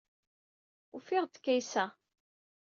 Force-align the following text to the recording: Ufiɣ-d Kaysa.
Ufiɣ-d 0.95 1.33
Kaysa. 1.43 1.85